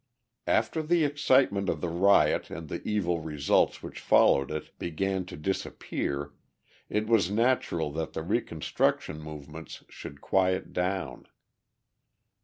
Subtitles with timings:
[0.47, 5.37] After the excitement of the riot and the evil results which followed it began to
[5.37, 6.33] disappear
[6.89, 11.27] it was natural that the reconstruction movements should quiet down.